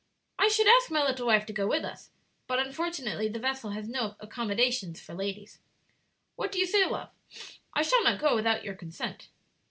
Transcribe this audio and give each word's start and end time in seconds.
I 0.39 0.47
should 0.47 0.65
ask 0.65 0.89
my 0.89 1.03
little 1.03 1.27
wife 1.27 1.45
to 1.45 1.53
go 1.53 1.67
with 1.67 1.85
us, 1.85 2.09
but, 2.47 2.57
unfortunately, 2.57 3.27
the 3.27 3.37
vessel 3.37 3.69
has 3.69 3.87
no 3.87 4.15
accommodations 4.19 4.99
for 4.99 5.13
ladies. 5.13 5.59
What 6.35 6.51
do 6.51 6.57
you 6.57 6.65
say, 6.65 6.87
love? 6.87 7.11
I 7.75 7.83
shall 7.83 8.03
not 8.03 8.19
go 8.19 8.33
without 8.33 8.63
your 8.63 8.73
consent." 8.73 9.27